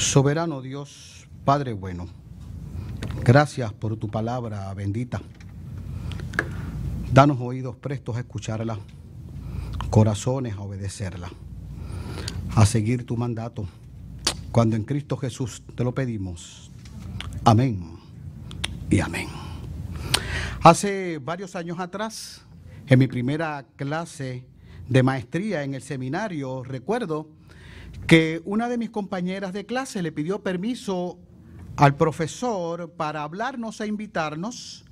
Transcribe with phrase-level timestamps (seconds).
[0.00, 2.08] Soberano Dios, Padre bueno,
[3.22, 5.20] gracias por tu palabra bendita.
[7.12, 8.78] Danos oídos prestos a escucharla,
[9.90, 11.30] corazones a obedecerla,
[12.56, 13.68] a seguir tu mandato.
[14.50, 16.70] Cuando en Cristo Jesús te lo pedimos.
[17.44, 17.98] Amén
[18.88, 19.28] y amén.
[20.62, 22.42] Hace varios años atrás,
[22.86, 24.46] en mi primera clase
[24.88, 27.28] de maestría en el seminario, recuerdo
[28.06, 31.18] que una de mis compañeras de clase le pidió permiso
[31.76, 34.84] al profesor para hablarnos e invitarnos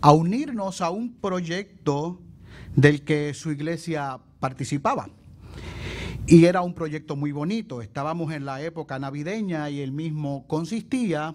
[0.00, 2.20] a unirnos a un proyecto
[2.74, 5.08] del que su iglesia participaba.
[6.26, 7.82] Y era un proyecto muy bonito.
[7.82, 11.34] Estábamos en la época navideña y el mismo consistía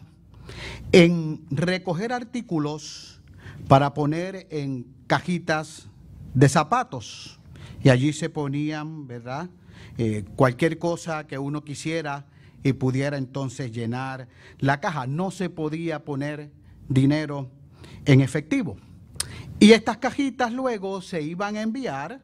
[0.91, 3.21] en recoger artículos
[3.67, 5.87] para poner en cajitas
[6.33, 7.39] de zapatos.
[7.83, 9.49] Y allí se ponían, ¿verdad?
[9.97, 12.25] Eh, cualquier cosa que uno quisiera
[12.63, 14.27] y pudiera entonces llenar
[14.59, 15.07] la caja.
[15.07, 16.51] No se podía poner
[16.87, 17.49] dinero
[18.05, 18.77] en efectivo.
[19.59, 22.21] Y estas cajitas luego se iban a enviar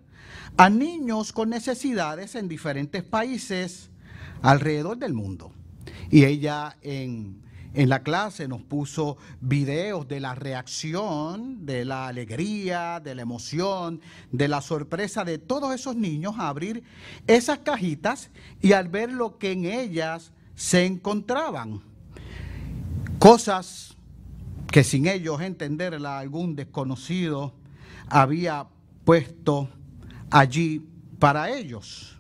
[0.58, 3.92] a niños con necesidades en diferentes países
[4.42, 5.52] alrededor del mundo.
[6.10, 7.42] Y ella en
[7.74, 14.02] en la clase nos puso videos de la reacción, de la alegría, de la emoción,
[14.32, 16.84] de la sorpresa de todos esos niños a abrir
[17.28, 18.30] esas cajitas
[18.62, 21.82] y al ver lo que en ellas se encontraban.
[23.20, 23.96] Cosas
[24.72, 27.54] que sin ellos entenderla algún desconocido
[28.10, 28.68] había
[29.06, 29.70] puesto
[30.30, 30.86] allí
[31.20, 32.18] para ellos.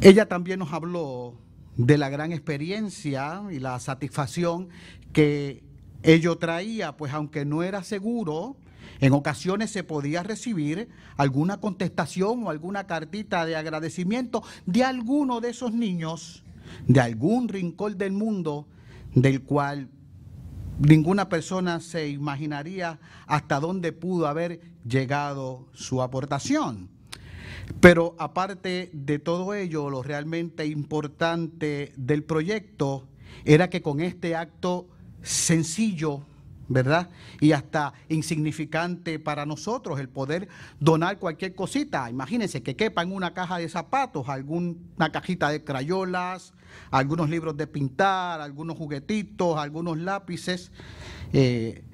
[0.00, 1.34] Ella también nos habló
[1.76, 4.68] de la gran experiencia y la satisfacción
[5.12, 5.62] que
[6.02, 8.56] ello traía, pues aunque no era seguro,
[9.00, 15.50] en ocasiones se podía recibir alguna contestación o alguna cartita de agradecimiento de alguno de
[15.50, 16.44] esos niños,
[16.86, 18.66] de algún rincón del mundo,
[19.14, 19.88] del cual
[20.78, 26.88] ninguna persona se imaginaría hasta dónde pudo haber llegado su aportación.
[27.80, 33.08] Pero aparte de todo ello, lo realmente importante del proyecto
[33.44, 34.88] era que con este acto
[35.22, 36.24] sencillo,
[36.68, 37.10] ¿verdad?
[37.40, 40.48] Y hasta insignificante para nosotros el poder
[40.80, 42.08] donar cualquier cosita.
[42.08, 46.54] Imagínense que quepa en una caja de zapatos, alguna cajita de crayolas,
[46.90, 50.72] algunos libros de pintar, algunos juguetitos, algunos lápices,
[51.32, 51.84] eh,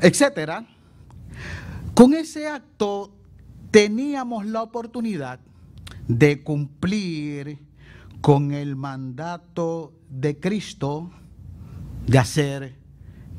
[0.00, 0.66] etcétera.
[1.94, 3.12] Con ese acto
[3.70, 5.40] teníamos la oportunidad
[6.08, 7.58] de cumplir
[8.20, 11.10] con el mandato de Cristo
[12.06, 12.76] de hacer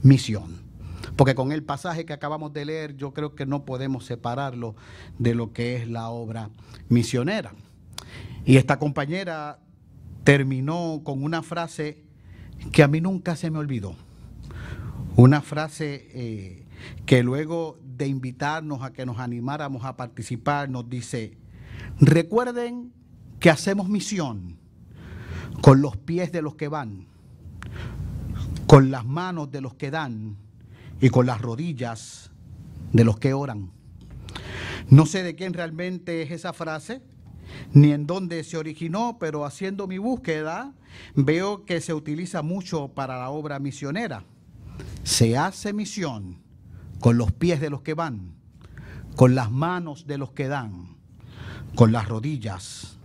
[0.02, 0.68] misión.
[1.16, 4.76] Porque con el pasaje que acabamos de leer yo creo que no podemos separarlo
[5.18, 6.50] de lo que es la obra
[6.90, 7.54] misionera.
[8.46, 9.60] Y esta compañera
[10.24, 12.04] terminó con una frase
[12.72, 13.96] que a mí nunca se me olvidó.
[15.16, 16.66] Una frase eh,
[17.06, 21.38] que luego de invitarnos a que nos animáramos a participar, nos dice,
[22.00, 22.94] recuerden
[23.40, 24.58] que hacemos misión
[25.62, 27.08] con los pies de los que van,
[28.68, 30.38] con las manos de los que dan
[31.02, 32.32] y con las rodillas
[32.94, 33.72] de los que oran.
[34.90, 37.02] No sé de quién realmente es esa frase,
[37.74, 40.74] ni en dónde se originó, pero haciendo mi búsqueda
[41.16, 44.24] veo que se utiliza mucho para la obra misionera.
[45.04, 46.47] Se hace misión
[47.00, 48.34] con los pies de los que van,
[49.16, 50.98] con las manos de los que dan,
[51.76, 52.98] con las rodillas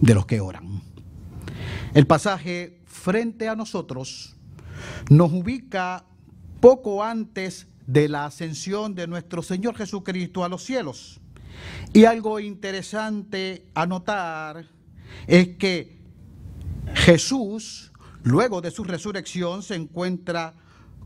[0.00, 0.82] de los que oran.
[1.94, 4.36] El pasaje frente a nosotros
[5.10, 6.04] nos ubica
[6.60, 11.20] poco antes de la ascensión de nuestro Señor Jesucristo a los cielos.
[11.92, 14.66] Y algo interesante a notar
[15.26, 16.00] es que
[16.94, 20.54] Jesús, luego de su resurrección, se encuentra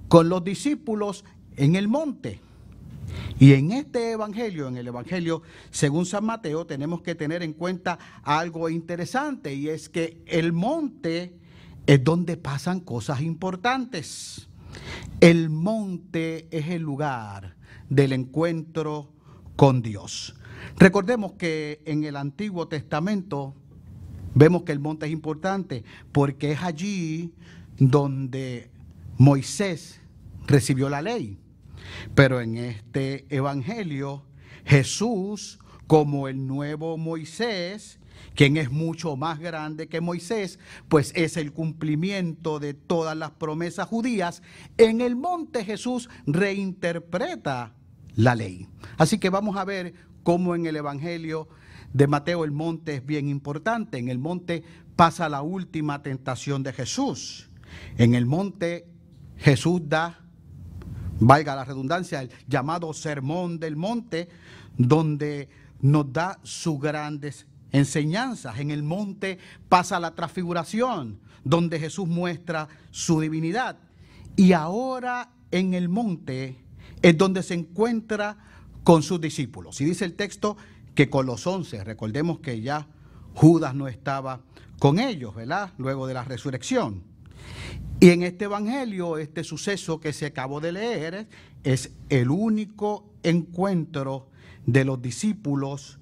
[0.09, 1.25] con los discípulos
[1.57, 2.41] en el monte.
[3.39, 7.99] Y en este evangelio, en el evangelio según San Mateo, tenemos que tener en cuenta
[8.23, 11.35] algo interesante y es que el monte
[11.87, 14.49] es donde pasan cosas importantes.
[15.21, 17.57] El monte es el lugar
[17.89, 19.13] del encuentro
[19.55, 20.35] con Dios.
[20.79, 23.55] Recordemos que en el Antiguo Testamento
[24.35, 27.33] vemos que el monte es importante porque es allí
[27.79, 28.71] donde
[29.19, 30.01] Moisés
[30.47, 31.39] recibió la ley.
[32.15, 34.25] Pero en este Evangelio,
[34.65, 37.99] Jesús, como el nuevo Moisés,
[38.35, 43.89] quien es mucho más grande que Moisés, pues es el cumplimiento de todas las promesas
[43.89, 44.43] judías,
[44.79, 47.75] en el monte Jesús reinterpreta
[48.15, 48.69] la ley.
[48.97, 51.49] Así que vamos a ver cómo en el Evangelio
[51.93, 53.99] de Mateo el monte es bien importante.
[53.99, 54.65] En el monte
[54.97, 57.51] pasa la última tentación de Jesús.
[57.97, 58.89] En el monte
[59.37, 60.26] Jesús da,
[61.21, 64.29] valga la redundancia, el llamado sermón del monte,
[64.77, 65.49] donde
[65.81, 68.59] nos da sus grandes enseñanzas.
[68.59, 73.77] En el monte pasa la transfiguración, donde Jesús muestra su divinidad.
[74.37, 76.57] Y ahora en el monte
[77.03, 78.37] es donde se encuentra
[78.85, 79.81] con sus discípulos.
[79.81, 80.57] Y dice el texto
[80.95, 82.87] que con los once, recordemos que ya
[83.35, 84.41] Judas no estaba
[84.79, 85.73] con ellos, ¿verdad?
[85.79, 87.03] Luego de la resurrección.
[87.99, 91.29] Y en este Evangelio, este suceso que se acabó de leer
[91.65, 94.29] es el único encuentro
[94.67, 95.99] de los discípulos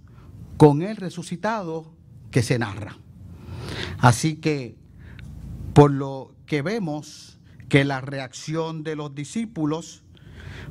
[0.56, 1.94] con el resucitado
[2.30, 2.98] que se narra.
[3.98, 4.76] Así que,
[5.72, 7.38] por lo que vemos
[7.68, 10.02] que la reacción de los discípulos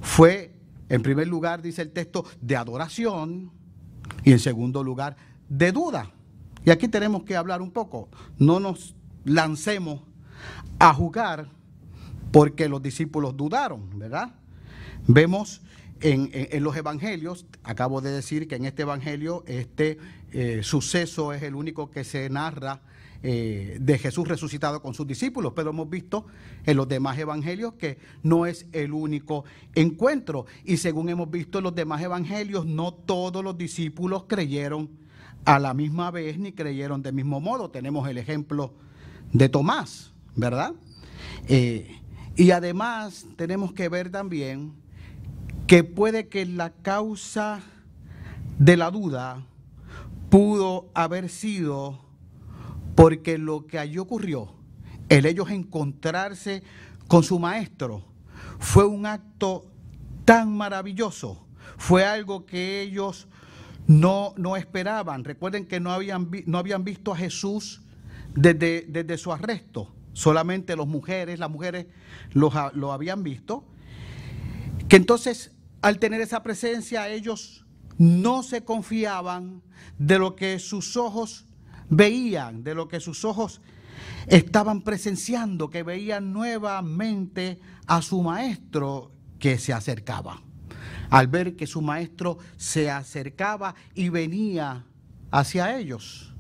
[0.02, 0.56] fue,
[0.90, 3.52] en primer lugar, dice el texto, de adoración
[4.24, 5.16] y en segundo lugar,
[5.50, 6.12] de duda.
[6.66, 8.10] Y aquí tenemos que hablar un poco.
[8.38, 8.96] No nos
[9.26, 10.02] lancemos
[10.80, 11.48] a jugar
[12.32, 14.34] porque los discípulos dudaron, ¿verdad?
[15.08, 15.62] Vemos
[16.02, 16.32] en,
[16.64, 19.98] los evangelios, acabo de decir que en este evangelio este
[20.32, 22.82] eh, suceso es el único que se narra
[23.26, 26.26] eh, de Jesús resucitado con sus discípulos, pero hemos visto
[26.66, 30.46] en los demás evangelios que no es el único encuentro.
[30.66, 34.90] Y según hemos visto en los demás evangelios, no todos los discípulos creyeron
[35.46, 37.70] a la misma vez ni creyeron del mismo modo.
[37.70, 38.74] Tenemos el ejemplo
[39.32, 40.74] de Tomás, ¿verdad?
[41.48, 42.00] Eh,
[42.36, 44.74] y además tenemos que ver también
[45.68, 47.62] que puede que la causa
[48.58, 49.46] de la duda
[50.30, 52.00] pudo haber sido
[52.96, 54.54] porque lo que allí ocurrió,
[55.10, 56.64] el ellos encontrarse
[57.08, 58.04] con su maestro,
[58.60, 59.66] fue un acto
[60.26, 61.46] tan maravilloso,
[61.78, 63.28] fue algo que ellos
[63.88, 65.24] no, no esperaban.
[65.24, 67.82] Recuerden que no habían, no habían visto a Jesús
[68.36, 71.88] desde, desde, su arresto, solamente las mujeres, las mujeres
[72.32, 73.66] lo, lo habían visto,
[74.88, 75.52] que entonces
[75.82, 77.66] al tener esa presencia ellos
[77.98, 79.62] no se confiaban
[79.98, 81.46] de lo que sus ojos
[81.90, 83.62] veían, de lo que sus ojos
[84.28, 90.42] estaban presenciando, que veían nuevamente a su maestro que se acercaba.
[91.10, 94.86] Al ver que su maestro se acercaba y venía
[95.32, 96.33] hacia ellos,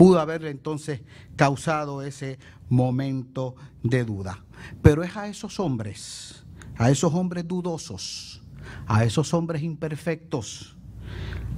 [0.00, 1.02] pudo haberle entonces
[1.36, 2.38] causado ese
[2.70, 4.42] momento de duda.
[4.80, 6.46] Pero es a esos hombres,
[6.78, 8.40] a esos hombres dudosos,
[8.86, 10.74] a esos hombres imperfectos,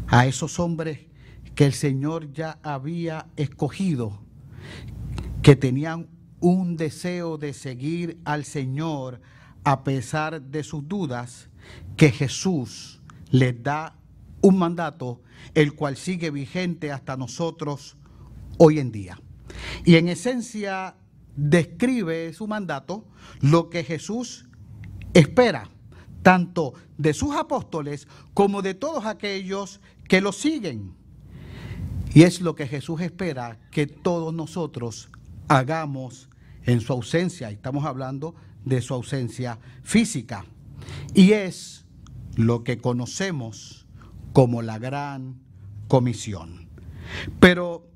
[0.09, 1.07] a esos hombres
[1.55, 4.19] que el Señor ya había escogido,
[5.41, 6.09] que tenían
[6.41, 9.21] un deseo de seguir al Señor
[9.63, 11.49] a pesar de sus dudas,
[11.97, 13.01] que Jesús
[13.31, 13.95] les da
[14.41, 15.23] un mandato,
[15.55, 17.99] el cual sigue vigente hasta nosotros
[18.65, 19.21] hoy en día.
[19.85, 20.95] Y en esencia
[21.35, 23.09] describe su mandato
[23.41, 24.47] lo que Jesús
[25.15, 25.69] espera
[26.23, 30.95] tanto de sus apóstoles como de todos aquellos que lo siguen.
[32.15, 35.11] Y es lo que Jesús espera que todos nosotros
[35.49, 36.29] hagamos
[36.65, 37.51] en su ausencia.
[37.51, 40.45] Estamos hablando de su ausencia física.
[41.15, 41.85] Y es
[42.37, 43.89] lo que conocemos
[44.33, 45.41] como la gran
[45.89, 46.69] comisión.
[47.41, 47.92] Pero,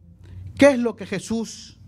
[0.56, 1.78] ¿qué es lo que Jesús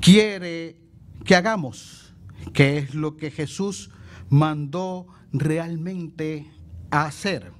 [0.00, 0.76] quiere
[1.24, 2.14] que hagamos?
[2.52, 3.90] ¿Qué es lo que Jesús
[4.30, 6.50] mandó realmente
[6.90, 7.52] a hacer.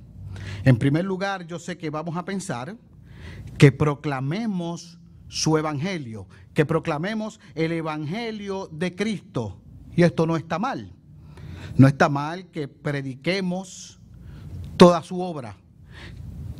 [0.64, 2.76] En primer lugar, yo sé que vamos a pensar
[3.58, 4.98] que proclamemos
[5.28, 9.60] su evangelio, que proclamemos el evangelio de Cristo.
[9.94, 10.92] Y esto no está mal.
[11.76, 14.00] No está mal que prediquemos
[14.76, 15.56] toda su obra,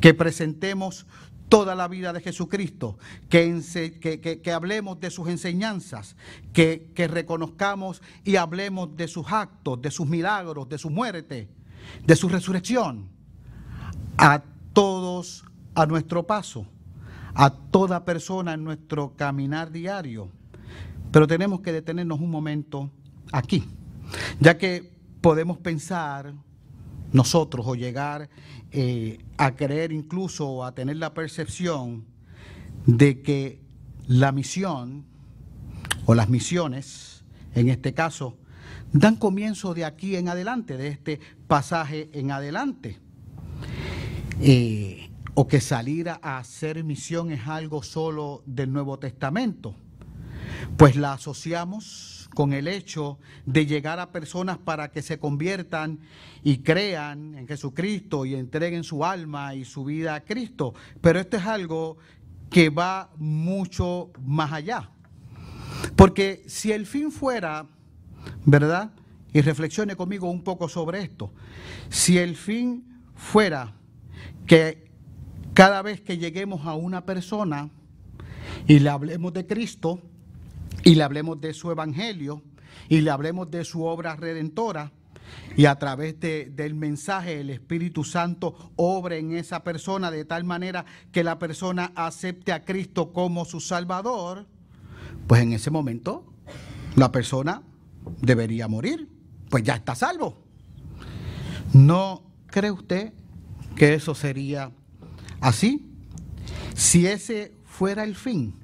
[0.01, 1.07] que presentemos
[1.51, 2.97] toda la vida de Jesucristo,
[3.29, 6.17] que, hablemos de sus enseñanzas,
[6.55, 11.49] que, reconozcamos y hablemos de sus actos, de sus milagros, de su muerte,
[12.07, 13.09] de su resurrección,
[14.17, 14.43] a
[14.73, 16.67] todos a nuestro paso,
[17.35, 20.31] a toda persona en nuestro caminar diario.
[21.11, 22.91] Pero tenemos que detenernos un momento
[23.33, 23.65] aquí,
[24.39, 26.33] ya que podemos pensar
[27.13, 28.29] nosotros o llegar
[28.73, 32.05] eh, a creer incluso o a tener la percepción
[32.87, 33.61] de que
[34.07, 35.05] la misión
[36.07, 37.25] o las misiones,
[37.55, 38.37] en este caso,
[38.93, 42.99] dan comienzo de aquí en adelante, de este pasaje en adelante.
[44.41, 49.75] Eh, o que salir a hacer misión es algo solo del Nuevo Testamento,
[50.77, 56.01] pues la asociamos con el hecho de llegar a personas para que se conviertan
[56.43, 60.75] y crean en Jesucristo y entreguen su alma y su vida a Cristo.
[61.01, 61.99] Pero esto es algo
[62.51, 64.91] que va mucho más allá.
[65.97, 67.67] Porque si el fin fuera,
[68.45, 68.93] ¿verdad?
[69.33, 71.33] Y reflexione conmigo un poco sobre esto.
[71.89, 73.75] Si el fin fuera
[74.47, 74.91] que
[75.55, 77.71] cada vez que lleguemos a una persona
[78.67, 80.01] y le hablemos de Cristo
[80.85, 82.43] y le hablemos de su evangelio
[82.89, 84.93] y le hablemos de su obra redentora,
[85.57, 90.85] y a través del mensaje el Espíritu Santo obre en esa persona de tal manera
[91.13, 94.47] que la persona acepte a Cristo como su Salvador,
[95.27, 96.33] pues en ese momento
[96.97, 97.63] la persona
[98.21, 99.09] debería morir,
[99.49, 100.43] pues ya está salvo.
[101.73, 103.13] ¿No cree usted
[103.77, 104.73] que eso sería
[105.41, 105.87] así?
[106.75, 108.55] Si ese fuera el fin,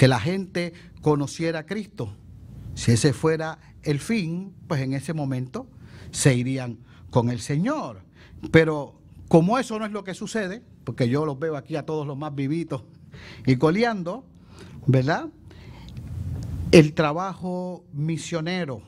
[0.00, 2.14] que la gente conociera a Cristo,
[2.74, 5.66] si ese fuera el fin, pues en ese momento
[6.10, 6.78] se irían
[7.10, 8.00] con el Señor.
[8.50, 12.06] Pero como eso no es lo que sucede, porque yo los veo aquí a todos
[12.06, 12.82] los más vivitos
[13.44, 14.24] y coleando,
[14.86, 15.26] ¿verdad?
[16.72, 18.80] El trabajo misionero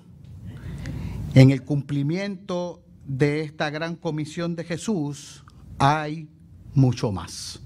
[1.34, 5.44] en el cumplimiento de esta gran comisión de Jesús
[5.78, 6.30] hay
[6.72, 7.60] mucho más.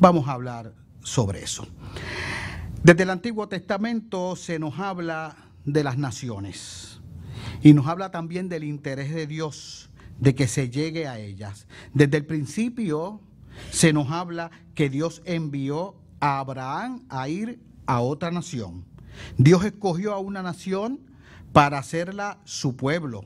[0.00, 0.72] Vamos a hablar
[1.02, 1.68] sobre eso.
[2.86, 7.00] Desde el Antiguo Testamento se nos habla de las naciones.
[7.60, 9.90] Y nos habla también del interés de Dios
[10.20, 11.66] de que se llegue a ellas.
[11.94, 13.20] Desde el principio
[13.72, 18.84] se nos habla que Dios envió a Abraham a ir a otra nación.
[19.36, 21.00] Dios escogió a una nación
[21.52, 23.24] para hacerla su pueblo.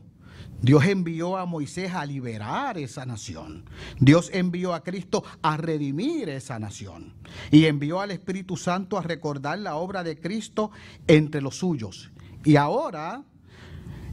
[0.63, 3.65] Dios envió a Moisés a liberar esa nación.
[3.99, 7.15] Dios envió a Cristo a redimir esa nación.
[7.51, 10.71] Y envió al Espíritu Santo a recordar la obra de Cristo
[11.07, 12.11] entre los suyos.
[12.45, 13.25] Y ahora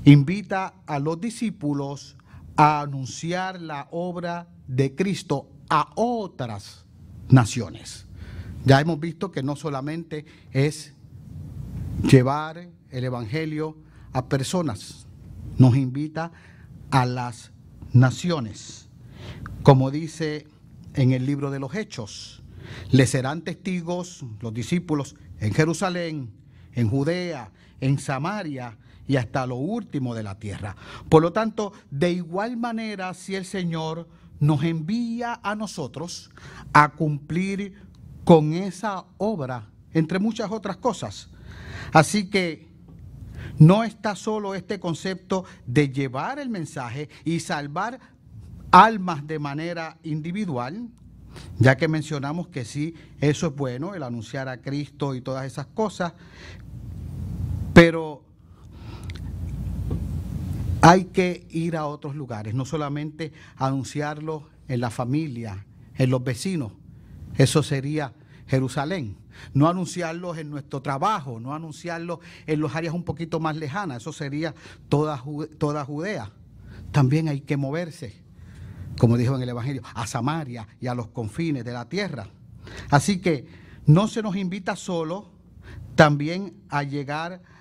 [0.06, 2.16] invita a los discípulos
[2.56, 6.86] a anunciar la obra de Cristo a otras
[7.30, 8.06] naciones.
[8.64, 10.94] Ya hemos visto que no solamente es
[12.04, 13.78] llevar el Evangelio
[14.14, 15.07] a personas,
[15.58, 16.32] nos invita
[16.92, 17.52] a las
[17.94, 18.90] naciones.
[19.64, 20.48] Como dice
[20.94, 22.44] en el libro de los Hechos,
[22.92, 26.32] le serán testigos los discípulos en Jerusalén,
[26.74, 30.76] en Judea, en Samaria y hasta lo último de la tierra.
[31.10, 34.08] Por lo tanto, de igual manera, si el Señor
[34.40, 36.30] nos envía a nosotros
[36.74, 37.74] a cumplir
[38.24, 41.30] con esa obra, entre muchas otras cosas.
[41.94, 42.68] Así que
[43.60, 48.00] no está solo este concepto de llevar el mensaje y salvar
[48.72, 50.90] almas de manera individual,
[51.60, 55.68] ya que mencionamos que sí, eso es bueno, el anunciar a Cristo y todas esas
[55.68, 56.14] cosas,
[57.74, 58.24] pero
[60.82, 65.66] hay que ir a otros lugares, no solamente anunciarlo en la familia,
[65.98, 66.74] en los vecinos.
[67.38, 68.14] Eso sería
[68.48, 69.18] Jerusalén.
[69.54, 73.98] No anunciarlos en nuestro trabajo, no anunciarlos en las áreas un poquito más lejanas.
[73.98, 74.56] Eso sería
[74.90, 75.24] toda,
[75.58, 76.32] toda Judea.
[76.92, 78.22] También hay que moverse,
[78.98, 82.28] como dijo en el Evangelio, a Samaria y a los confines de la tierra.
[82.90, 83.48] Así que
[83.86, 85.32] no se nos invita solo
[85.96, 87.58] también a llegar a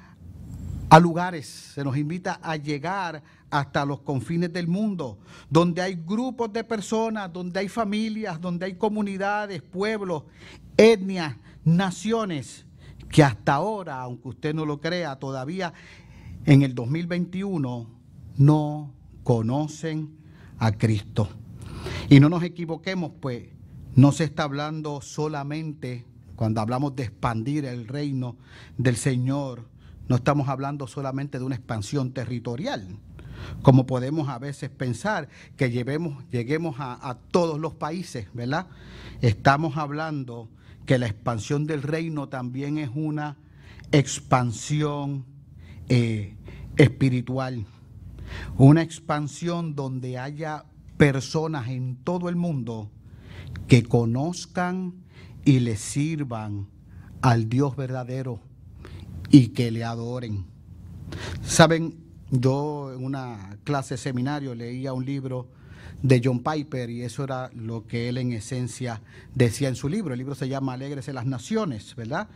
[0.89, 5.19] a lugares, se nos invita a llegar hasta los confines del mundo,
[5.51, 10.25] donde hay grupos de personas, donde hay familias, donde hay comunidades, pueblos,
[10.77, 12.67] etnias, naciones,
[13.11, 15.73] que hasta ahora, aunque usted no lo crea, todavía
[16.45, 17.89] en el 2021
[18.37, 20.17] no conocen
[20.59, 21.29] a Cristo.
[22.09, 23.49] Y no nos equivoquemos, pues
[23.95, 26.05] no se está hablando solamente,
[26.37, 28.37] cuando hablamos de expandir el reino
[28.77, 29.69] del Señor,
[30.09, 32.99] no estamos hablando solamente de una expansión territorial,
[33.63, 38.67] como podemos a veces pensar que lleguemos a, todos los países, ¿verdad?
[39.21, 40.49] Estamos hablando
[40.87, 43.37] que la expansión del reino también es una
[43.93, 45.25] expansión
[45.89, 46.37] eh,
[46.77, 47.67] espiritual,
[48.57, 50.65] una expansión donde haya
[50.97, 52.91] personas en todo el mundo
[53.69, 54.95] que conozcan
[55.45, 56.69] y le sirvan
[57.21, 58.41] al Dios verdadero
[59.31, 60.47] y que le adoren.
[61.43, 61.95] Saben,
[62.31, 65.49] yo en una clase seminario leía un libro
[66.03, 69.03] de John Piper y eso era lo que él en esencia
[69.35, 70.15] decía en su libro.
[70.15, 72.29] El libro se llama Alegres en las Naciones, ¿verdad?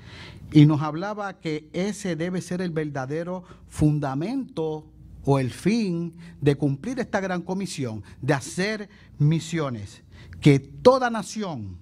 [0.52, 4.86] Y nos hablaba que ese debe ser el verdadero fundamento
[5.24, 8.88] o el fin de cumplir esta gran comisión, de hacer
[9.18, 10.02] misiones,
[10.40, 11.78] que toda nación,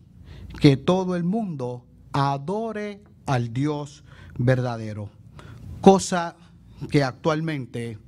[0.60, 4.04] que todo el mundo adore al Dios
[4.36, 5.10] verdadero,
[5.80, 6.36] cosa
[6.90, 7.98] que actualmente,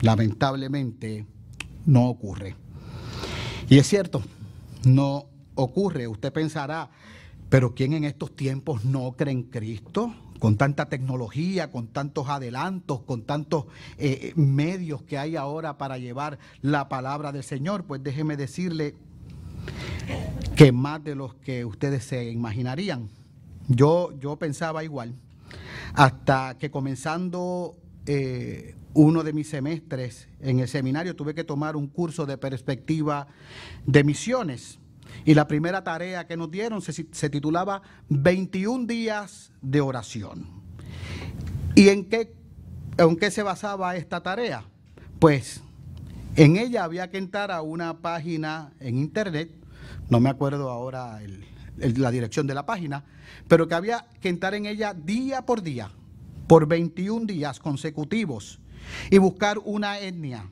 [0.00, 1.26] lamentablemente,
[1.86, 2.63] no ocurre.
[3.68, 4.22] Y es cierto,
[4.84, 6.06] no ocurre.
[6.06, 6.90] Usted pensará,
[7.48, 10.14] pero ¿quién en estos tiempos no cree en Cristo?
[10.44, 13.64] con tanta tecnología, con tantos adelantos, con tantos
[13.96, 18.94] eh, medios que hay ahora para llevar la palabra del Señor, pues déjeme decirle
[20.54, 23.08] que más de los que ustedes se imaginarían.
[23.68, 25.14] Yo, yo pensaba igual,
[25.94, 31.88] hasta que comenzando eh, uno de mis semestres en el seminario tuve que tomar un
[31.88, 33.26] curso de perspectiva
[33.86, 34.78] de misiones.
[35.24, 40.46] Y la primera tarea que nos dieron se, titulaba 21 días de oración.
[41.74, 42.34] ¿Y en qué,
[42.96, 44.64] en qué se basaba esta tarea?
[45.18, 45.62] Pues
[46.36, 49.50] en ella había que entrar a una página en internet,
[50.08, 51.20] no me acuerdo ahora
[51.76, 53.04] la dirección de la página,
[53.48, 55.90] pero que había que entrar en ella día por día,
[56.46, 58.60] por 21 días consecutivos,
[59.10, 60.48] y buscar una etnia.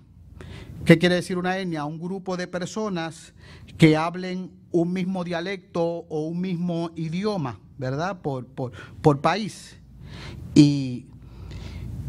[0.84, 1.84] ¿Qué quiere decir una etnia?
[1.84, 3.34] Un grupo de personas
[3.78, 8.20] que hablen un mismo dialecto o un mismo idioma, ¿verdad?
[8.20, 9.76] Por, por, país.
[10.54, 11.06] Y,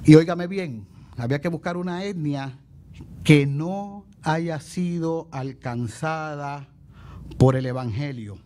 [0.06, 0.88] y óigame bien,
[1.18, 2.58] había que buscar una etnia
[3.24, 6.68] que no haya sido alcanzada
[7.38, 8.38] por el Evangelio.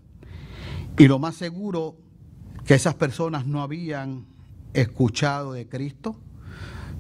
[0.98, 1.96] Y lo más seguro
[2.66, 4.26] que esas personas no habían
[4.74, 6.20] escuchado de Cristo,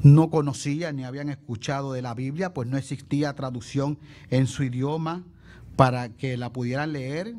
[0.03, 3.97] no conocían ni habían escuchado de la Biblia, pues no existía traducción
[4.29, 5.23] en su idioma
[5.75, 7.35] para que la pudieran leer,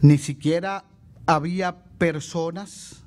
[0.00, 0.84] ni siquiera
[1.26, 3.04] había personas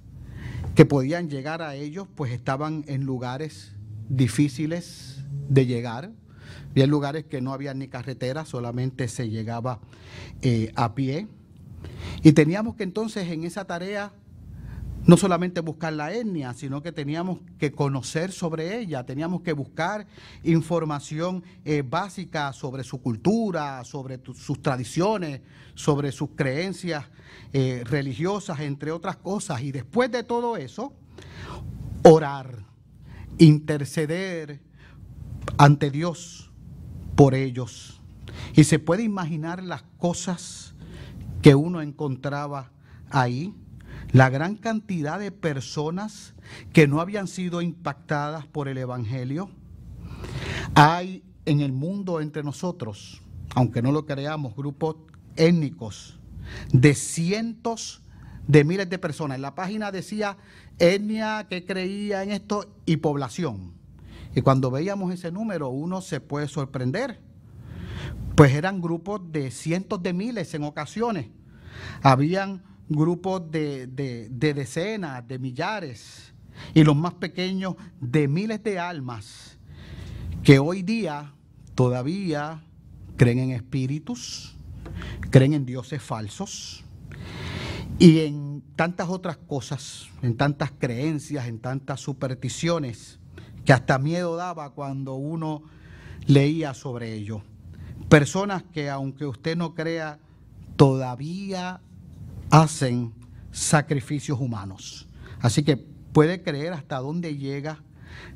[0.76, 3.74] que podían llegar a ellos, pues estaban en lugares
[4.10, 6.12] difíciles de llegar,
[6.72, 9.80] había lugares que no había ni carretera, solamente se llegaba
[10.42, 11.28] eh, a pie.
[12.24, 14.12] Y teníamos que entonces en esa tarea
[15.10, 20.06] no solamente buscar la etnia, sino que teníamos que conocer sobre ella, teníamos que buscar
[20.44, 25.42] información eh, básica sobre su cultura, sobre sus tradiciones,
[25.74, 27.06] sobre sus creencias
[27.54, 29.64] eh, religiosas, entre otras cosas.
[29.64, 30.94] Y después de todo eso,
[32.04, 32.68] orar,
[33.40, 34.62] interceder
[35.58, 36.52] ante Dios
[37.16, 38.00] por ellos.
[38.54, 40.76] Y se puede imaginar las cosas
[41.42, 42.72] que uno encontraba
[43.10, 43.56] ahí
[44.12, 46.34] la gran cantidad de personas
[46.74, 49.50] que no habían sido impactadas por el Evangelio.
[50.76, 53.22] Hay en el mundo entre nosotros,
[53.56, 54.98] aunque no lo creamos, grupos
[55.36, 56.20] étnicos
[56.72, 58.04] de cientos
[58.48, 59.36] de miles de personas.
[59.36, 60.38] En la página decía
[60.80, 63.74] etnia que creía en esto y población.
[64.36, 67.20] Y cuando veíamos ese número uno se puede sorprender,
[68.36, 71.28] pues eran grupos de cientos de miles en ocasiones.
[72.02, 76.34] Habían grupos de, decenas, de millares,
[76.74, 79.58] y los más pequeños de miles de almas
[80.44, 81.34] que hoy día
[81.76, 82.64] todavía
[83.16, 84.58] creen en espíritus,
[85.30, 86.84] creen en dioses falsos
[87.98, 93.20] y en tantas otras cosas, en tantas creencias, en tantas supersticiones,
[93.64, 95.64] que hasta miedo daba cuando uno
[96.26, 97.42] leía sobre ello.
[98.10, 100.20] Personas que aunque usted no crea,
[100.76, 101.82] todavía
[102.50, 103.14] hacen
[103.52, 105.08] sacrificios humanos.
[105.42, 107.84] Así que puede creer hasta dónde llega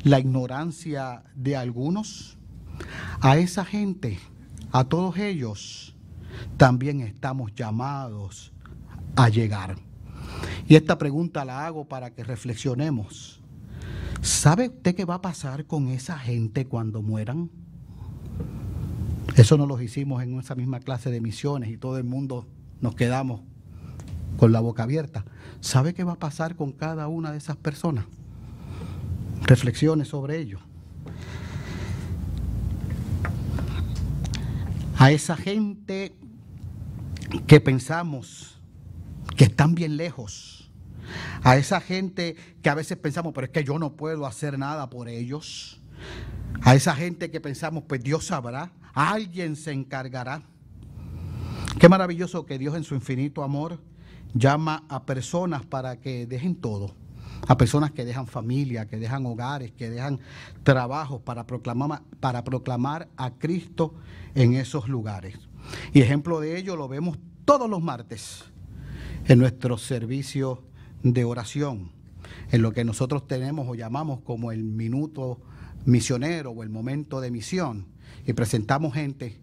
[0.04, 2.38] la ignorancia de algunos.
[3.22, 4.20] A esa gente,
[4.72, 5.96] a todos ellos,
[6.58, 8.52] también estamos llamados
[9.16, 9.76] a llegar.
[10.68, 13.42] Y esta pregunta la hago para que reflexionemos.
[14.22, 17.50] ¿Sabe usted qué va a pasar con esa gente cuando mueran?
[19.36, 22.48] Eso no lo hicimos en esa misma clase de misiones y todo el mundo
[22.80, 23.42] nos quedamos
[24.38, 25.26] con la boca abierta.
[25.62, 28.06] ¿Sabe qué va a pasar con cada una de esas personas?
[29.44, 30.60] Reflexiones sobre ello.
[34.98, 36.16] A esa gente
[37.48, 38.62] que pensamos
[39.36, 40.72] que están bien lejos,
[41.44, 44.90] a esa gente que a veces pensamos, pero es que yo no puedo hacer nada
[44.90, 45.82] por ellos,
[46.62, 50.44] a esa gente que pensamos, pues Dios sabrá, alguien se encargará.
[51.80, 53.80] Qué maravilloso que Dios en su infinito amor
[54.34, 56.96] llama a personas para que dejen todo,
[57.48, 60.20] a personas que dejan familia, que dejan hogares, que dejan
[60.64, 63.94] trabajos para proclamar, para proclamar a Cristo
[64.36, 65.38] en esos lugares.
[65.94, 68.46] Y ejemplo de ello lo vemos todos los martes
[69.26, 70.64] en nuestro servicio
[71.04, 71.92] de oración,
[72.52, 75.40] en lo que nosotros tenemos o llamamos como el minuto
[75.86, 77.88] misionero o el momento de misión.
[78.26, 79.40] Y presentamos gente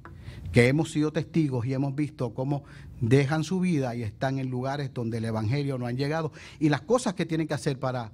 [0.53, 2.65] que hemos sido testigos y hemos visto cómo
[3.01, 6.83] dejan su vida y están en lugares donde el Evangelio no han llegado y las
[6.83, 8.13] cosas que tienen que hacer para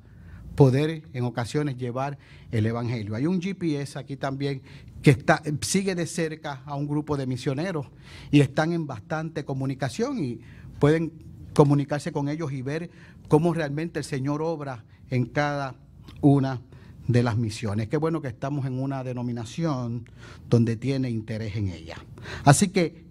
[0.55, 2.19] poder en ocasiones llevar
[2.51, 3.15] el Evangelio.
[3.15, 4.63] Hay un GPS aquí también
[5.03, 7.87] que está, sigue de cerca a un grupo de misioneros
[8.31, 10.41] y están en bastante comunicación y
[10.81, 11.13] pueden
[11.55, 12.91] comunicarse con ellos y ver
[13.29, 15.77] cómo realmente el Señor obra en cada
[16.21, 16.61] una
[17.07, 17.89] de las misiones.
[17.89, 20.09] Qué bueno que estamos en una denominación
[20.49, 21.97] donde tiene interés en ella.
[22.45, 23.06] Así que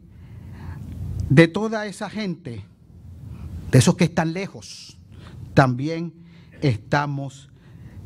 [1.29, 2.65] de toda esa gente,
[3.71, 4.97] de esos que están lejos,
[5.53, 6.13] también
[6.61, 7.49] estamos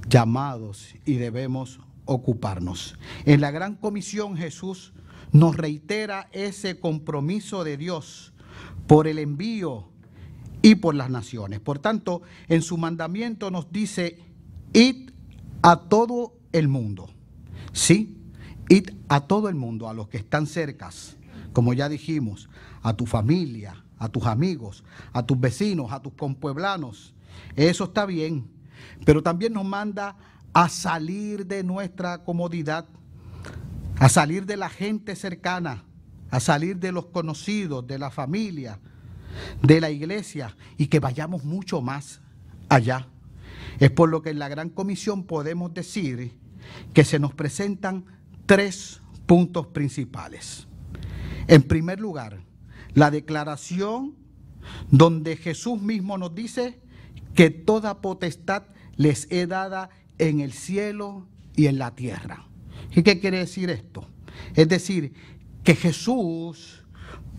[0.07, 2.97] llamados y debemos ocuparnos.
[3.25, 4.93] En la gran comisión Jesús
[5.31, 8.33] nos reitera ese compromiso de Dios
[8.87, 9.89] por el envío
[10.61, 11.59] y por las naciones.
[11.59, 14.17] Por tanto, en su mandamiento nos dice,
[14.73, 15.11] id
[15.61, 17.09] a todo el mundo.
[17.71, 18.17] Sí,
[18.69, 21.17] id a todo el mundo, a los que están cercas,
[21.59, 22.47] como ya dijimos,
[22.81, 27.13] a tu familia, a tus amigos, a tus vecinos, a tus compueblanos.
[27.57, 28.49] Eso está bien,
[29.05, 30.15] pero también nos manda
[30.53, 32.85] a salir de nuestra comodidad,
[33.97, 35.83] a salir de la gente cercana,
[36.31, 38.79] a salir de los conocidos, de la familia,
[39.61, 42.21] de la iglesia y que vayamos mucho más
[42.69, 43.05] allá.
[43.81, 46.37] Es por lo que en la Gran Comisión podemos decir
[46.93, 48.05] que se nos presentan
[48.45, 50.68] tres puntos principales.
[51.49, 52.43] En primer lugar,
[52.93, 54.13] la declaración
[54.91, 56.79] donde Jesús mismo nos dice
[57.33, 58.65] que toda potestad
[58.97, 62.45] les he dada en el cielo y en la tierra.
[62.95, 64.07] ¿Y qué quiere decir esto?
[64.53, 65.13] Es decir,
[65.63, 66.85] que Jesús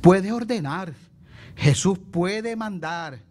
[0.01, 0.93] puede ordenar,
[1.55, 3.23] Jesús puede mandar,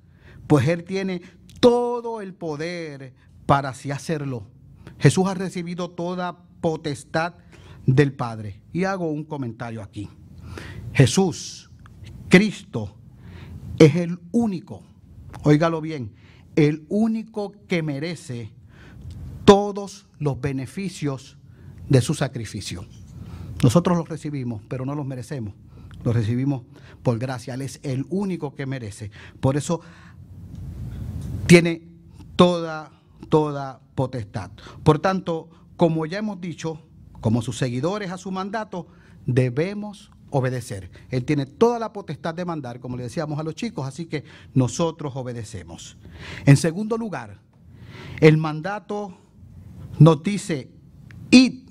[0.47, 1.21] pues Él tiene
[1.59, 3.13] todo el poder
[3.45, 4.47] para así hacerlo.
[4.97, 7.33] Jesús ha recibido toda potestad
[7.85, 8.61] del Padre.
[8.71, 10.09] Y hago un comentario aquí.
[10.93, 11.69] Jesús,
[12.29, 12.95] Cristo,
[13.77, 14.83] es el único,
[15.43, 16.11] óigalo bien,
[16.55, 18.51] el único que merece
[19.45, 21.37] todos los beneficios
[21.87, 22.85] de su sacrificio.
[23.63, 25.53] Nosotros los recibimos, pero no los merecemos.
[26.03, 26.63] Los recibimos
[27.03, 27.55] por gracia.
[27.55, 29.11] Él es el único que merece.
[29.39, 29.81] Por eso
[31.47, 31.87] tiene
[32.35, 32.91] toda,
[33.27, 34.51] toda potestad.
[34.83, 36.79] Por tanto, como ya hemos dicho,
[37.21, 38.87] como sus seguidores a su mandato,
[39.25, 40.89] debemos obedecer.
[41.09, 44.23] Él tiene toda la potestad de mandar, como le decíamos a los chicos, así que
[44.53, 45.97] nosotros obedecemos.
[46.45, 47.39] En segundo lugar,
[48.19, 49.17] el mandato
[49.97, 50.69] nos dice,
[51.31, 51.69] id,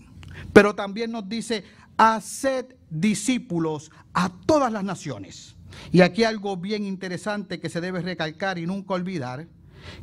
[0.53, 1.65] pero también nos dice,
[1.97, 5.57] haced discípulos a todas las naciones.
[5.93, 9.47] Y aquí algo bien interesante que se debe recalcar y nunca olvidar,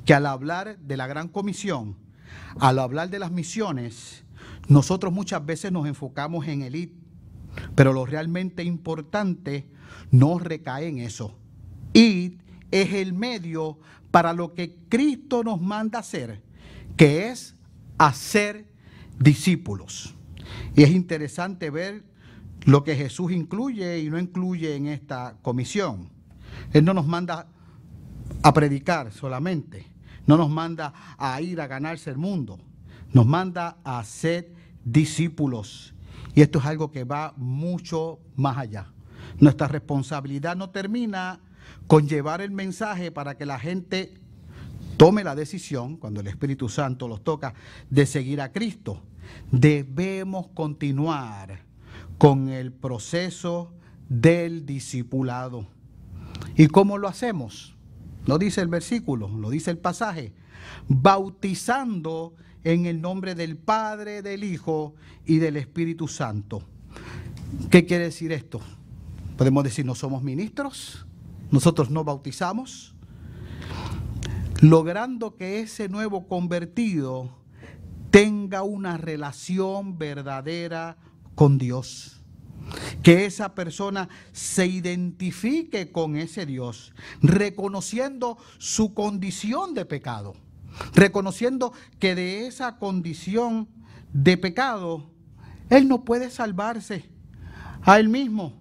[0.06, 1.96] que al hablar de la gran comisión,
[2.60, 4.24] al hablar de las misiones,
[4.68, 6.90] nosotros muchas veces nos enfocamos en el id,
[7.76, 9.70] pero lo realmente importante
[10.12, 11.38] no recae en eso.
[11.94, 12.34] Id
[12.72, 13.80] es el medio
[14.12, 16.42] para lo que Cristo nos manda hacer,
[16.98, 17.56] que es
[17.98, 18.66] hacer
[19.20, 20.16] discípulos.
[20.76, 22.04] Y es interesante ver
[22.66, 26.10] lo que Jesús incluye y no incluye en esta comisión.
[26.74, 27.48] Él no nos manda
[28.42, 29.88] a predicar solamente,
[30.28, 32.60] no nos manda a ir a ganarse el mundo,
[33.14, 34.52] nos manda a ser
[34.84, 35.95] discípulos.
[36.36, 38.92] Y esto es algo que va mucho más allá.
[39.40, 41.40] Nuestra responsabilidad no termina
[41.88, 44.14] con llevar el mensaje para que la gente
[44.98, 47.54] tome la decisión, cuando el Espíritu Santo los toca,
[47.90, 49.02] de seguir a Cristo.
[49.52, 51.64] Debemos continuar
[52.18, 53.74] con el proceso
[54.10, 55.68] del discipulado.
[56.56, 57.76] ¿Y cómo lo hacemos?
[58.28, 60.34] No dice el versículo, lo dice el pasaje.
[60.88, 66.64] Bautizando en el nombre del Padre, del Hijo y del Espíritu Santo.
[67.70, 68.60] ¿Qué quiere decir esto?
[69.38, 71.06] Podemos decir, no somos ministros,
[71.52, 72.96] nosotros no bautizamos,
[74.62, 77.38] logrando que ese nuevo convertido
[78.10, 80.98] tenga una relación verdadera
[81.36, 82.24] con Dios.
[83.04, 90.34] Que esa persona se identifique con ese Dios, reconociendo su condición de pecado,
[90.94, 93.70] reconociendo que de esa condición
[94.14, 95.10] de pecado,
[95.70, 97.10] Él no puede salvarse
[97.84, 98.54] a Él mismo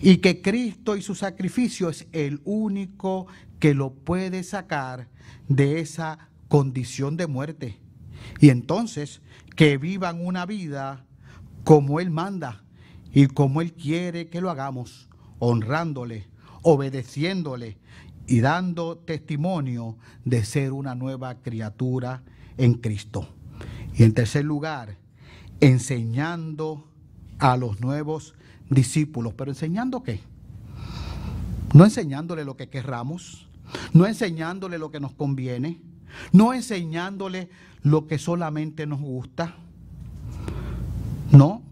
[0.00, 3.28] y que Cristo y su sacrificio es el único
[3.60, 5.08] que lo puede sacar
[5.48, 7.78] de esa condición de muerte.
[8.40, 9.22] Y entonces
[9.54, 11.06] que vivan una vida
[11.64, 12.64] como Él manda
[13.12, 16.26] y como Él quiere que lo hagamos, honrándole,
[16.62, 17.78] obedeciéndole
[18.26, 22.22] y dando testimonio de ser una nueva criatura
[22.56, 23.28] en Cristo.
[23.94, 24.96] Y en tercer lugar,
[25.60, 26.84] enseñando
[27.38, 28.34] a los nuevos
[28.70, 29.34] discípulos.
[29.34, 30.20] ¿Pero enseñando qué?
[31.74, 33.48] No enseñándole lo que querramos,
[33.92, 35.80] no enseñándole lo que nos conviene,
[36.32, 37.48] no enseñándole
[37.82, 39.56] lo que solamente nos gusta.
[41.30, 41.62] No,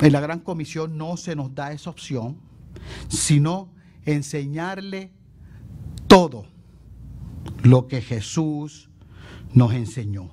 [0.00, 2.36] en la gran comisión no se nos da esa opción,
[3.08, 3.68] sino
[4.04, 5.10] enseñarle
[6.08, 6.46] todo
[7.62, 8.90] lo que Jesús
[9.52, 10.30] nos enseñó.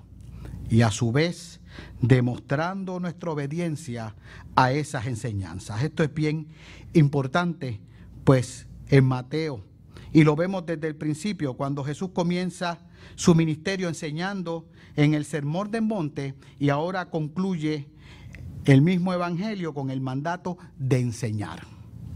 [0.70, 1.60] Y a su vez,
[2.02, 4.16] demostrando nuestra obediencia
[4.56, 5.84] a esas enseñanzas.
[5.84, 6.48] Esto es bien
[6.94, 7.82] importante,
[8.24, 9.64] pues en Mateo,
[10.12, 12.80] y lo vemos desde el principio, cuando Jesús comienza
[13.16, 17.90] su ministerio enseñando en el Sermón del Monte y ahora concluye
[18.64, 21.75] el mismo Evangelio con el mandato de enseñar.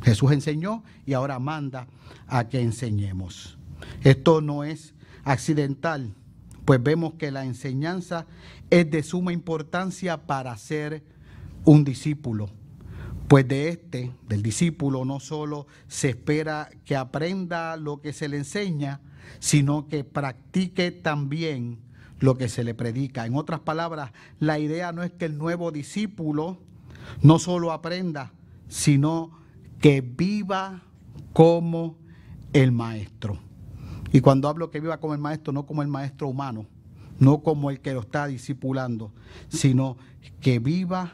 [0.10, 1.88] Jesús enseñó y ahora manda
[2.26, 3.60] a que enseñemos.
[4.02, 6.16] Esto no es accidental,
[6.66, 8.26] pues vemos que la enseñanza
[8.72, 11.04] es de suma importancia para ser
[11.64, 12.50] un discípulo.
[13.28, 18.38] Pues de este, del discípulo, no solo se espera que aprenda lo que se le
[18.38, 19.02] enseña,
[19.38, 21.78] sino que practique también
[22.20, 23.28] lo que se le predica.
[23.28, 26.58] En otras palabras, la idea no es que el nuevo discípulo
[27.22, 28.34] no solo aprenda,
[28.68, 29.39] sino
[29.80, 30.84] que viva
[31.34, 31.98] como
[32.54, 33.40] el maestro.
[34.12, 36.66] Y cuando hablo que viva como el maestro, no como el maestro humano,
[37.20, 39.14] no como el que lo está discipulando,
[39.50, 39.98] sino
[40.42, 41.14] que viva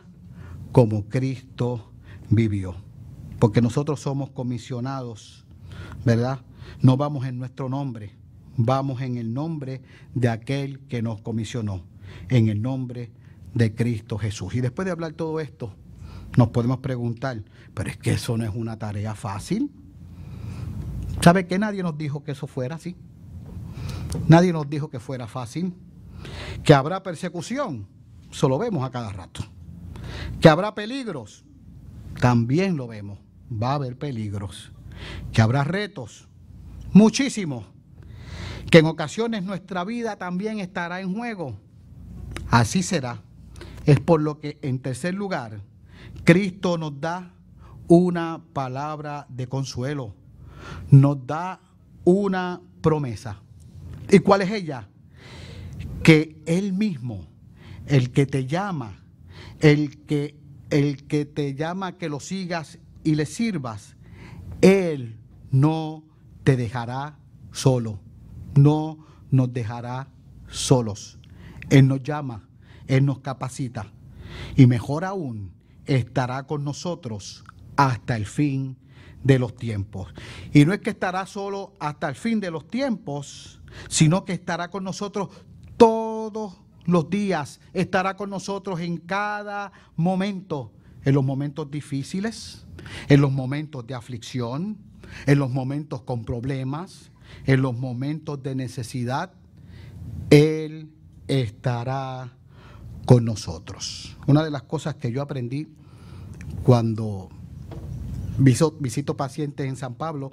[0.72, 1.92] como Cristo
[2.30, 2.76] vivió.
[3.40, 5.46] Porque nosotros somos comisionados,
[6.06, 6.40] ¿verdad?
[6.82, 8.16] No vamos en nuestro nombre,
[8.56, 9.82] vamos en el nombre
[10.14, 11.84] de aquel que nos comisionó,
[12.30, 13.12] en el nombre
[13.54, 14.56] de Cristo Jesús.
[14.56, 15.76] Y después de hablar todo esto,
[16.38, 17.44] nos podemos preguntar,
[17.74, 19.72] pero es que eso no es una tarea fácil.
[21.22, 22.96] ¿Sabe que nadie nos dijo que eso fuera así?
[24.28, 25.74] Nadie nos dijo que fuera fácil.
[26.64, 27.88] Que habrá persecución,
[28.32, 29.44] eso lo vemos a cada rato.
[30.42, 31.46] Que habrá peligros,
[32.20, 33.20] también lo vemos.
[33.52, 34.72] Va a haber peligros.
[35.32, 36.28] Que habrá retos,
[36.92, 37.66] muchísimos.
[38.72, 41.58] Que en ocasiones nuestra vida también estará en juego.
[42.50, 43.22] Así será.
[43.86, 45.62] Es por lo que, en tercer lugar,
[46.24, 47.34] Cristo nos da
[47.88, 50.16] una palabra de consuelo,
[50.92, 51.60] nos da
[52.04, 53.42] una promesa.
[54.10, 54.88] ¿Y cuál es ella?
[56.04, 57.28] Que Él mismo,
[57.88, 59.04] el que te llama,
[59.60, 60.40] el que,
[60.70, 63.96] el que te llama que lo sigas y le sirvas,
[64.62, 65.20] Él
[65.52, 66.04] no
[66.44, 67.18] te dejará
[67.52, 68.00] solo,
[68.56, 70.10] no nos dejará
[70.48, 71.20] solos.
[71.70, 72.48] Él nos llama,
[72.88, 73.92] Él nos capacita.
[74.56, 75.55] Y mejor aún,
[75.86, 77.44] estará con nosotros
[77.76, 78.78] hasta el fin
[79.24, 80.14] de los tiempos.
[80.54, 84.70] Y no es que estará solo hasta el fin de los tiempos, sino que estará
[84.70, 85.30] con nosotros
[85.78, 90.72] todos los días, estará con nosotros en cada momento,
[91.04, 92.66] en los momentos difíciles,
[93.10, 94.78] en los momentos de aflicción,
[95.26, 97.12] en los momentos con problemas,
[97.46, 99.34] en los momentos de necesidad.
[100.30, 100.92] Él
[101.28, 102.32] estará
[103.06, 104.16] con nosotros.
[104.28, 105.68] Una de las cosas que yo aprendí
[106.64, 107.30] cuando
[108.38, 110.32] visito, pacientes en San Pablo,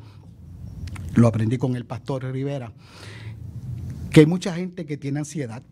[1.15, 2.73] lo aprendí con el pastor Rivera,
[4.11, 5.63] que hay mucha gente que tiene ansiedad,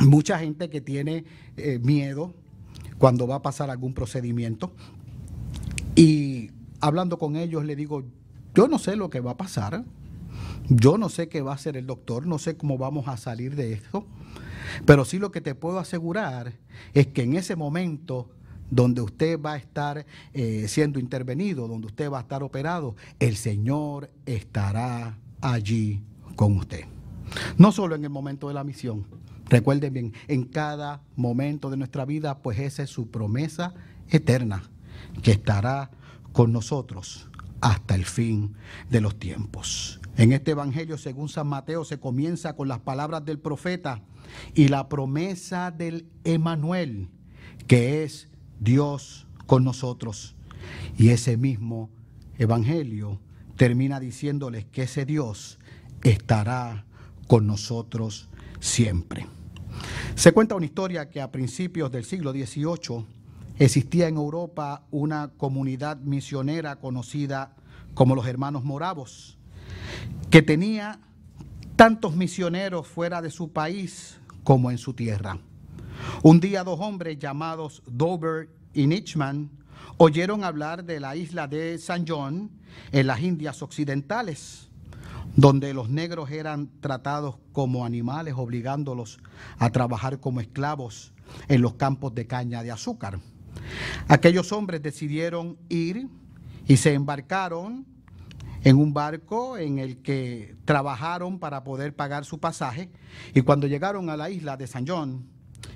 [0.00, 1.24] mucha gente que tiene
[1.56, 2.34] eh, miedo
[2.98, 4.72] cuando va a pasar algún procedimiento.
[5.96, 8.04] Y hablando con ellos le digo,
[8.54, 9.84] yo no sé lo que va a pasar,
[10.68, 13.56] yo no sé qué va a hacer el doctor, no sé cómo vamos a salir
[13.56, 14.06] de esto.
[14.84, 16.52] Pero sí lo que te puedo asegurar
[16.94, 18.30] es que en ese momento
[18.70, 23.36] donde usted va a estar eh, siendo intervenido, donde usted va a estar operado, el
[23.36, 26.02] Señor estará allí
[26.36, 26.84] con usted.
[27.58, 29.06] No solo en el momento de la misión,
[29.48, 33.74] recuerden bien, en cada momento de nuestra vida, pues esa es su promesa
[34.08, 34.62] eterna,
[35.22, 35.90] que estará
[36.32, 37.28] con nosotros
[37.60, 38.54] hasta el fin
[38.88, 40.00] de los tiempos.
[40.16, 44.02] En este Evangelio, según San Mateo, se comienza con las palabras del profeta
[44.54, 47.08] y la promesa del Emanuel,
[47.66, 50.34] que es Dios con nosotros.
[50.96, 51.90] Y ese mismo
[52.38, 53.20] Evangelio
[53.56, 55.58] termina diciéndoles que ese Dios
[56.02, 56.86] estará
[57.26, 58.28] con nosotros
[58.60, 59.26] siempre.
[60.14, 63.06] Se cuenta una historia que a principios del siglo XVIII
[63.58, 67.54] existía en Europa una comunidad misionera conocida
[67.94, 69.38] como los hermanos moravos,
[70.30, 71.00] que tenía
[71.80, 75.38] tantos misioneros fuera de su país como en su tierra.
[76.22, 79.48] Un día dos hombres llamados Dover y Nichman
[79.96, 82.50] oyeron hablar de la isla de San John
[82.92, 84.68] en las Indias Occidentales,
[85.36, 89.18] donde los negros eran tratados como animales, obligándolos
[89.56, 91.14] a trabajar como esclavos
[91.48, 93.20] en los campos de caña de azúcar.
[94.06, 96.08] Aquellos hombres decidieron ir
[96.68, 97.86] y se embarcaron
[98.62, 102.90] en un barco en el que trabajaron para poder pagar su pasaje
[103.34, 105.26] y cuando llegaron a la isla de San John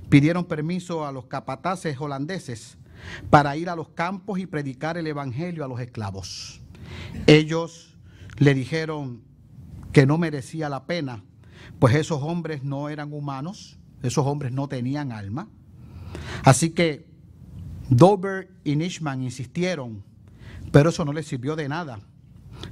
[0.08, 2.76] pidieron permiso a los capataces holandeses
[3.30, 6.62] para ir a los campos y predicar el evangelio a los esclavos.
[7.26, 7.96] Ellos
[8.38, 9.22] le dijeron
[9.92, 11.22] que no merecía la pena
[11.78, 15.48] pues esos hombres no eran humanos, esos hombres no tenían alma.
[16.44, 17.06] Así que
[17.88, 20.02] Dober y Nishman insistieron,
[20.72, 22.00] pero eso no les sirvió de nada.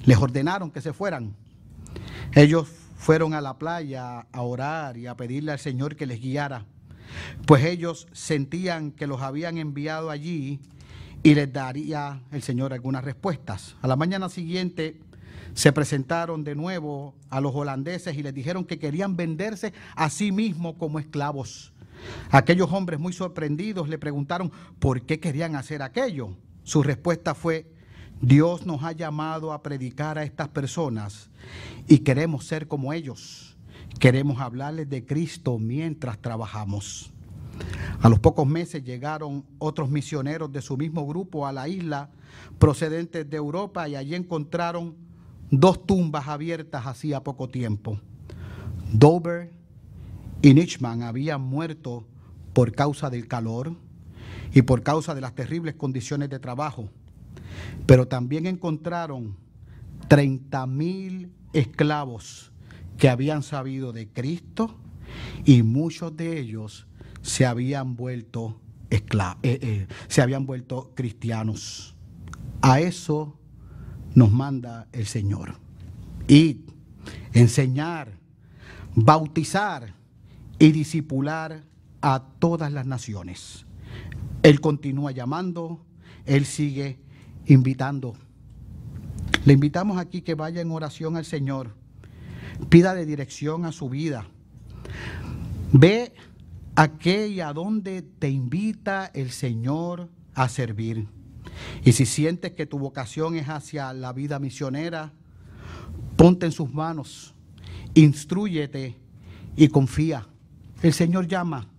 [0.04, 1.34] Les ordenaron que se fueran.
[2.34, 6.64] Ellos fueron a la playa a orar y a pedirle al Señor que les guiara,
[7.46, 10.60] pues ellos sentían que los habían enviado allí
[11.22, 13.76] y les daría el Señor algunas respuestas.
[13.82, 15.00] A la mañana siguiente
[15.54, 20.32] se presentaron de nuevo a los holandeses y les dijeron que querían venderse a sí
[20.32, 21.72] mismos como esclavos.
[22.30, 26.36] Aquellos hombres muy sorprendidos le preguntaron por qué querían hacer aquello.
[26.64, 27.71] Su respuesta fue,
[28.22, 31.28] Dios nos ha llamado a predicar a estas personas
[31.88, 33.56] y queremos ser como ellos.
[33.98, 37.12] Queremos hablarles de Cristo mientras trabajamos.
[38.00, 42.10] A los pocos meses llegaron otros misioneros de su mismo grupo a la isla
[42.60, 44.94] procedentes de Europa y allí encontraron
[45.50, 47.98] dos tumbas abiertas hacía poco tiempo.
[48.92, 49.52] Dover
[50.42, 52.06] y Nichman habían muerto
[52.52, 53.74] por causa del calor
[54.54, 56.88] y por causa de las terribles condiciones de trabajo,
[57.86, 59.36] pero también encontraron
[60.08, 62.52] 30 mil esclavos
[62.98, 64.76] que habían sabido de Cristo
[65.44, 66.86] y muchos de ellos
[67.22, 68.58] se habían vuelto
[68.90, 69.00] eh,
[69.42, 71.96] eh, se habían vuelto cristianos.
[72.60, 73.38] A eso
[74.14, 75.54] nos manda el Señor.
[76.28, 76.60] Y
[77.32, 78.18] enseñar,
[78.94, 79.94] bautizar
[80.58, 81.64] y disipular
[82.02, 83.64] a todas las naciones.
[84.42, 85.80] Él continúa llamando,
[86.26, 86.98] Él sigue
[87.46, 88.14] invitando.
[89.44, 91.74] Le invitamos aquí que vaya en oración al Señor,
[92.68, 94.26] pida de dirección a su vida.
[95.72, 96.12] Ve
[96.76, 101.08] a qué y a dónde te invita el Señor a servir.
[101.84, 105.12] Y si sientes que tu vocación es hacia la vida misionera,
[106.16, 107.34] ponte en sus manos,
[107.94, 108.96] instruyete
[109.56, 110.28] y confía.
[110.82, 111.71] El Señor llama.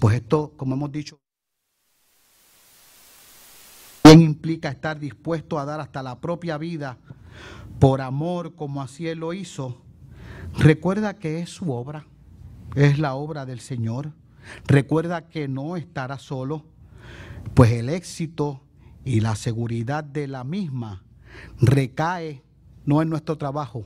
[0.00, 1.20] Pues esto, como hemos dicho,
[4.04, 6.96] bien implica estar dispuesto a dar hasta la propia vida
[7.78, 9.82] por amor como así Él lo hizo.
[10.54, 12.06] Recuerda que es su obra
[12.74, 14.12] es la obra del Señor.
[14.66, 16.64] Recuerda que no estará solo,
[17.52, 18.62] pues el éxito
[19.04, 21.04] y la seguridad de la misma
[21.60, 22.42] recae
[22.86, 23.84] no en nuestro trabajo,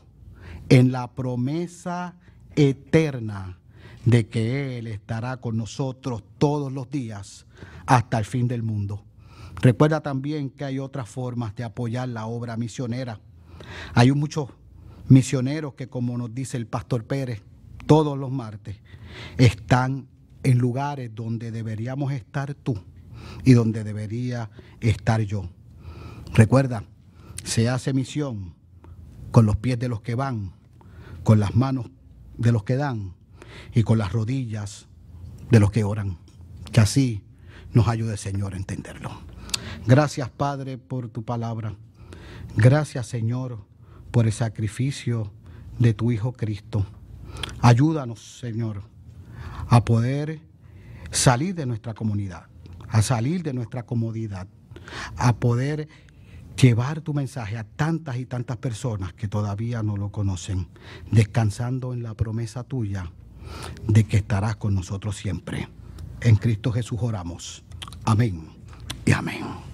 [0.68, 2.14] en la promesa
[2.54, 3.58] eterna
[4.06, 7.44] de que Él estará con nosotros todos los días
[7.86, 9.04] hasta el fin del mundo.
[9.60, 13.20] Recuerda también que hay otras formas de apoyar la obra misionera.
[13.94, 14.48] Hay muchos
[15.08, 17.42] misioneros que, como nos dice el pastor Pérez,
[17.86, 18.76] todos los martes,
[19.38, 20.06] están
[20.44, 22.78] en lugares donde deberíamos estar tú
[23.44, 25.48] y donde debería estar yo.
[26.32, 26.84] Recuerda,
[27.42, 28.54] se hace misión
[29.32, 30.52] con los pies de los que van,
[31.24, 31.90] con las manos
[32.38, 33.15] de los que dan
[33.74, 34.86] y con las rodillas
[35.50, 36.18] de los que oran.
[36.72, 37.22] Que así
[37.72, 39.10] nos ayude, Señor, a entenderlo.
[39.86, 41.74] Gracias, Padre, por tu palabra.
[42.56, 43.64] Gracias, Señor,
[44.10, 45.32] por el sacrificio
[45.78, 46.86] de tu Hijo Cristo.
[47.60, 48.82] Ayúdanos, Señor,
[49.68, 50.40] a poder
[51.10, 52.46] salir de nuestra comunidad,
[52.88, 54.48] a salir de nuestra comodidad,
[55.16, 55.88] a poder
[56.56, 60.68] llevar tu mensaje a tantas y tantas personas que todavía no lo conocen,
[61.10, 63.12] descansando en la promesa tuya
[63.86, 65.68] de que estarás con nosotros siempre.
[66.20, 67.64] En Cristo Jesús oramos.
[68.04, 68.48] Amén
[69.04, 69.65] y amén.